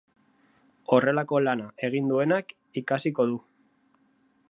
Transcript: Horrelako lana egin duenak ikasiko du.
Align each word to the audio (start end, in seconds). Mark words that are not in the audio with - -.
Horrelako 0.95 1.43
lana 1.49 1.69
egin 1.89 2.09
duenak 2.13 2.57
ikasiko 2.85 3.31
du. 3.33 3.41